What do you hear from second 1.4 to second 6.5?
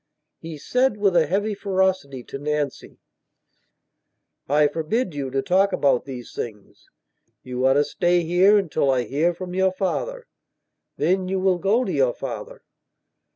ferocity, to Nancy: "I forbid you to talk about these